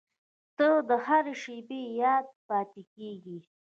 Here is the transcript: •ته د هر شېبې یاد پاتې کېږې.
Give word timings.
•ته 0.57 0.69
د 0.89 0.91
هر 1.05 1.25
شېبې 1.41 1.81
یاد 2.01 2.25
پاتې 2.47 2.81
کېږې. 2.93 3.37